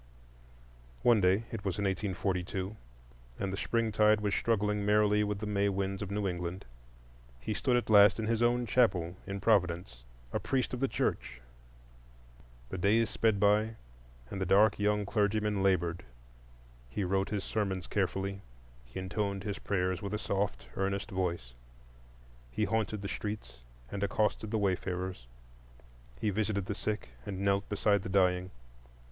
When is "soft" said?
20.17-20.67